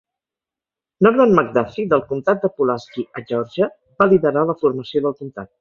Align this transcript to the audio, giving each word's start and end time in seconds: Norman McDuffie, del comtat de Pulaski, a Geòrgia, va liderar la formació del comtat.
Norman 1.07 1.35
McDuffie, 1.39 1.85
del 1.93 2.03
comtat 2.13 2.41
de 2.47 2.51
Pulaski, 2.55 3.07
a 3.21 3.25
Geòrgia, 3.33 3.71
va 4.03 4.11
liderar 4.15 4.49
la 4.53 4.61
formació 4.65 5.07
del 5.09 5.19
comtat. 5.23 5.49